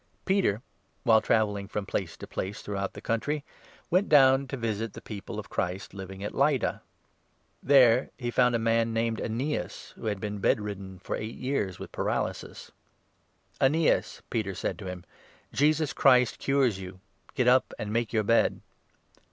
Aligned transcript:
Peter, 0.25 0.63
while 1.03 1.21
travelling 1.21 1.67
from 1.67 1.85
place 1.85 2.17
to 2.17 2.25
place 2.25 2.57
32 2.57 2.57
MiTac*««"at 2.57 2.65
throughout 2.81 2.93
the 2.93 3.01
country, 3.01 3.43
went 3.91 4.09
down 4.09 4.47
to 4.47 4.57
visit 4.57 4.93
the 4.93 4.97
Lydda 4.99 5.03
People 5.05 5.37
of 5.39 5.51
Christ 5.51 5.93
living 5.93 6.23
at 6.23 6.33
Lydda. 6.33 6.81
There 7.61 8.09
he 8.17 8.31
found 8.31 8.55
33 8.55 8.57
and 8.57 8.65
jatra. 8.65 8.81
a 8.81 8.81
jjj^ 8.89 8.93
named 8.93 9.21
Aeneas, 9.21 9.91
who 9.97 10.05
had 10.07 10.19
been 10.19 10.39
bed 10.39 10.59
ridden 10.59 10.97
for 10.97 11.15
eight 11.15 11.35
years 11.37 11.77
with 11.77 11.91
paralysis. 11.91 12.71
"Aeneas," 13.61 14.23
Peter 14.31 14.55
said 14.55 14.79
to 14.79 14.87
him, 14.87 15.05
"Jesus 15.53 15.93
Christ 15.93 16.39
cures 16.39 16.79
you. 16.79 16.99
Get 17.35 17.45
34 17.45 17.53
up, 17.57 17.73
and 17.77 17.93
make 17.93 18.11
your 18.11 18.23
bed." 18.23 18.59